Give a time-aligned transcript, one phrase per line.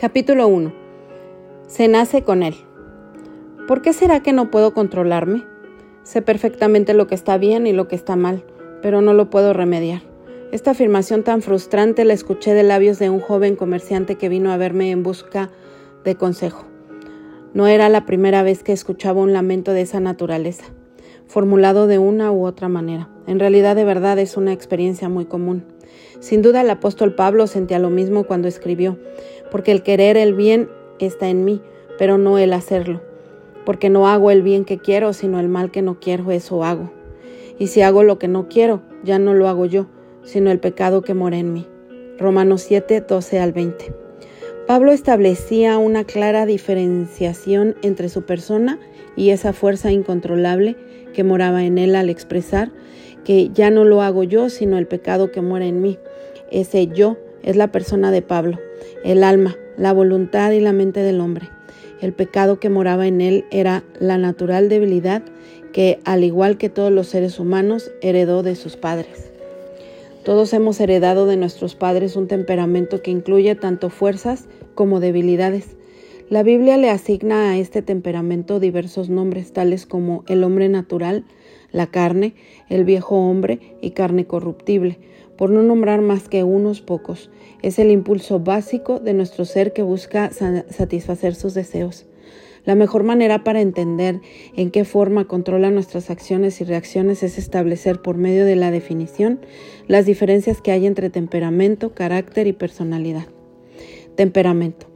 [0.00, 0.72] Capítulo 1.
[1.66, 2.54] Se nace con él.
[3.68, 5.44] ¿Por qué será que no puedo controlarme?
[6.04, 8.42] Sé perfectamente lo que está bien y lo que está mal,
[8.80, 10.00] pero no lo puedo remediar.
[10.52, 14.56] Esta afirmación tan frustrante la escuché de labios de un joven comerciante que vino a
[14.56, 15.50] verme en busca
[16.02, 16.64] de consejo.
[17.52, 20.64] No era la primera vez que escuchaba un lamento de esa naturaleza,
[21.26, 23.10] formulado de una u otra manera.
[23.26, 25.66] En realidad de verdad es una experiencia muy común.
[26.20, 28.98] Sin duda el apóstol Pablo sentía lo mismo cuando escribió,
[29.50, 30.68] porque el querer el bien
[30.98, 31.62] está en mí,
[31.98, 33.00] pero no el hacerlo,
[33.64, 36.92] porque no hago el bien que quiero, sino el mal que no quiero, eso hago.
[37.58, 39.86] Y si hago lo que no quiero, ya no lo hago yo,
[40.22, 41.66] sino el pecado que mora en mí.
[42.18, 43.94] Romanos 7, 12 al 20.
[44.66, 48.78] Pablo establecía una clara diferenciación entre su persona
[49.16, 50.76] y esa fuerza incontrolable
[51.12, 52.70] que moraba en él al expresar
[53.24, 55.98] que ya no lo hago yo, sino el pecado que muere en mí.
[56.50, 58.58] Ese yo es la persona de Pablo,
[59.04, 61.48] el alma, la voluntad y la mente del hombre.
[62.00, 65.22] El pecado que moraba en él era la natural debilidad
[65.72, 69.30] que, al igual que todos los seres humanos, heredó de sus padres.
[70.24, 75.76] Todos hemos heredado de nuestros padres un temperamento que incluye tanto fuerzas como debilidades.
[76.28, 81.24] La Biblia le asigna a este temperamento diversos nombres, tales como el hombre natural,
[81.72, 82.34] la carne,
[82.68, 84.98] el viejo hombre y carne corruptible,
[85.36, 87.30] por no nombrar más que unos pocos.
[87.62, 92.06] Es el impulso básico de nuestro ser que busca satisfacer sus deseos.
[92.64, 94.20] La mejor manera para entender
[94.54, 99.40] en qué forma controla nuestras acciones y reacciones es establecer por medio de la definición
[99.86, 103.26] las diferencias que hay entre temperamento, carácter y personalidad.
[104.14, 104.89] Temperamento.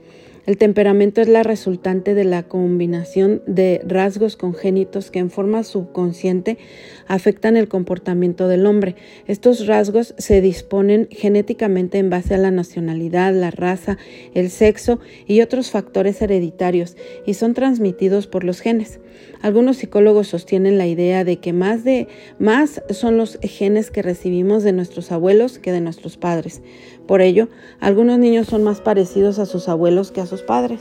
[0.46, 6.58] El temperamento es la resultante de la combinación de rasgos congénitos que en forma subconsciente
[7.06, 8.94] afectan el comportamiento del hombre.
[9.26, 13.96] Estos rasgos se disponen genéticamente en base a la nacionalidad, la raza,
[14.34, 19.00] el sexo y otros factores hereditarios y son transmitidos por los genes.
[19.40, 24.62] Algunos psicólogos sostienen la idea de que más de más son los genes que recibimos
[24.62, 26.62] de nuestros abuelos que de nuestros padres.
[27.06, 27.48] Por ello,
[27.80, 30.80] algunos niños son más parecidos a sus abuelos que a sus padres.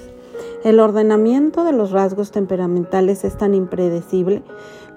[0.64, 4.44] El ordenamiento de los rasgos temperamentales es tan impredecible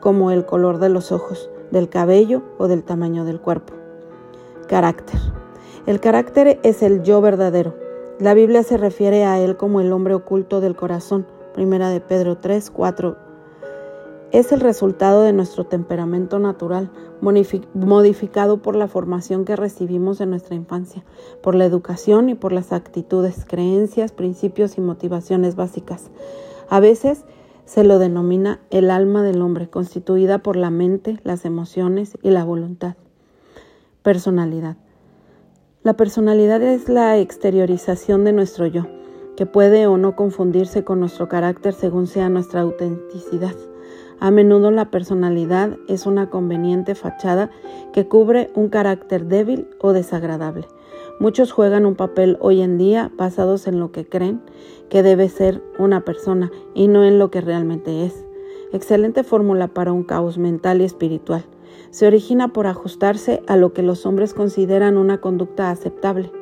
[0.00, 3.74] como el color de los ojos, del cabello o del tamaño del cuerpo.
[4.68, 5.20] Carácter.
[5.86, 7.74] El carácter es el yo verdadero.
[8.18, 11.26] La Biblia se refiere a él como el hombre oculto del corazón.
[11.54, 13.25] Primera de Pedro 3, 4
[14.38, 16.90] es el resultado de nuestro temperamento natural,
[17.22, 21.04] modificado por la formación que recibimos en nuestra infancia,
[21.42, 26.10] por la educación y por las actitudes, creencias, principios y motivaciones básicas.
[26.68, 27.24] A veces
[27.64, 32.44] se lo denomina el alma del hombre, constituida por la mente, las emociones y la
[32.44, 32.96] voluntad.
[34.02, 34.76] Personalidad.
[35.82, 38.86] La personalidad es la exteriorización de nuestro yo,
[39.34, 43.54] que puede o no confundirse con nuestro carácter según sea nuestra autenticidad.
[44.18, 47.50] A menudo la personalidad es una conveniente fachada
[47.92, 50.66] que cubre un carácter débil o desagradable.
[51.20, 54.40] Muchos juegan un papel hoy en día basados en lo que creen
[54.88, 58.24] que debe ser una persona y no en lo que realmente es.
[58.72, 61.44] Excelente fórmula para un caos mental y espiritual.
[61.90, 66.32] Se origina por ajustarse a lo que los hombres consideran una conducta aceptable.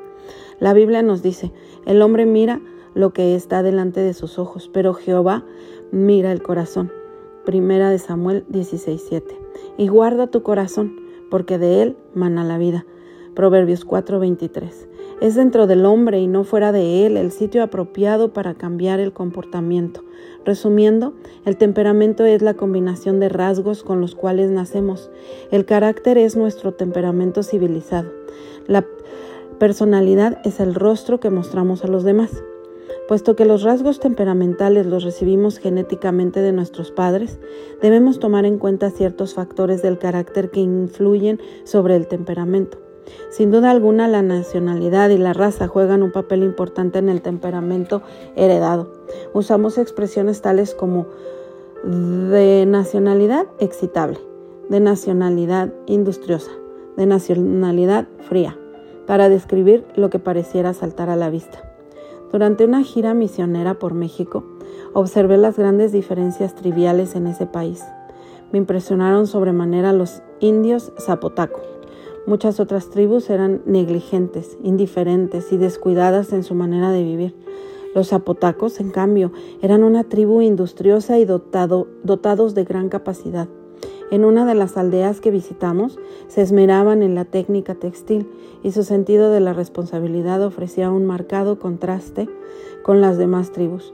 [0.61, 1.53] La Biblia nos dice,
[1.87, 2.61] el hombre mira
[2.95, 5.45] lo que está delante de sus ojos, pero Jehová
[5.91, 7.04] mira el corazón.
[7.45, 9.39] Primera de Samuel 16:7.
[9.77, 10.97] Y guarda tu corazón,
[11.31, 12.87] porque de él mana la vida.
[13.35, 14.89] Proverbios 4:23.
[15.21, 19.13] Es dentro del hombre y no fuera de él el sitio apropiado para cambiar el
[19.13, 20.05] comportamiento.
[20.45, 25.11] Resumiendo, el temperamento es la combinación de rasgos con los cuales nacemos.
[25.51, 28.11] El carácter es nuestro temperamento civilizado.
[28.67, 28.87] La
[29.59, 32.43] personalidad es el rostro que mostramos a los demás.
[33.09, 37.39] Puesto que los rasgos temperamentales los recibimos genéticamente de nuestros padres,
[37.83, 42.79] debemos tomar en cuenta ciertos factores del carácter que influyen sobre el temperamento.
[43.31, 48.03] Sin duda alguna, la nacionalidad y la raza juegan un papel importante en el temperamento
[48.37, 48.91] heredado.
[49.35, 51.07] Usamos expresiones tales como
[51.85, 54.19] de nacionalidad excitable,
[54.71, 56.53] de nacionalidad industriosa,
[56.97, 58.57] de nacionalidad fría,
[59.07, 61.74] para describir lo que pareciera saltar a la vista.
[62.35, 64.43] Durante una gira misionera por México,
[64.93, 67.85] observé las grandes diferencias triviales en ese país.
[68.51, 71.61] Me impresionaron sobremanera los indios zapotaco.
[72.27, 77.37] Muchas otras tribus eran negligentes, indiferentes y descuidadas en su manera de vivir.
[77.95, 79.31] Los zapotacos, en cambio,
[79.63, 83.47] eran una tribu industriosa y dotado, dotados de gran capacidad.
[84.15, 88.31] En una de las aldeas que visitamos, se esmeraban en la técnica textil
[88.63, 92.29] y su sentido de la responsabilidad ofrecía un marcado contraste
[92.85, 93.93] con las demás tribus.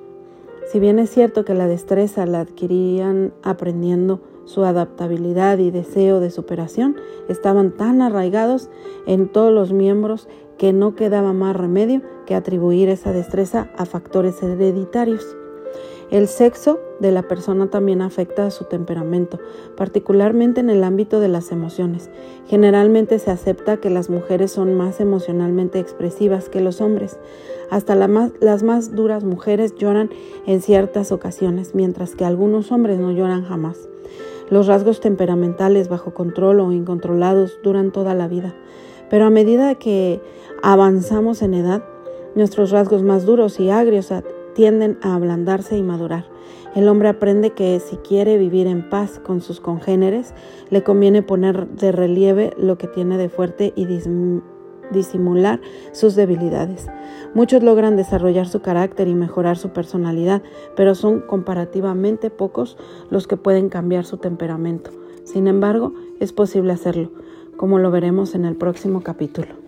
[0.71, 6.31] Si bien es cierto que la destreza la adquirían aprendiendo, su adaptabilidad y deseo de
[6.31, 6.97] superación
[7.31, 8.69] estaban tan arraigados
[9.07, 10.29] en todos los miembros
[10.59, 15.35] que no quedaba más remedio que atribuir esa destreza a factores hereditarios.
[16.11, 19.39] El sexo de la persona también afecta a su temperamento,
[19.77, 22.11] particularmente en el ámbito de las emociones.
[22.49, 27.21] Generalmente se acepta que las mujeres son más emocionalmente expresivas que los hombres.
[27.71, 30.11] Hasta las más duras mujeres lloran
[30.47, 33.89] en ciertas ocasiones, mientras que algunos hombres no lloran jamás.
[34.51, 38.57] Los rasgos temperamentales bajo control o incontrolados duran toda la vida,
[39.09, 40.21] pero a medida que
[40.61, 41.85] avanzamos en edad,
[42.35, 44.11] nuestros rasgos más duros y agrios
[44.61, 46.27] tienden a ablandarse y madurar.
[46.75, 50.35] El hombre aprende que si quiere vivir en paz con sus congéneres,
[50.69, 53.87] le conviene poner de relieve lo que tiene de fuerte y
[54.93, 55.63] disimular
[55.93, 56.89] sus debilidades.
[57.33, 60.43] Muchos logran desarrollar su carácter y mejorar su personalidad,
[60.77, 62.77] pero son comparativamente pocos
[63.09, 64.91] los que pueden cambiar su temperamento.
[65.25, 67.13] Sin embargo, es posible hacerlo,
[67.57, 69.60] como lo veremos en el próximo capítulo.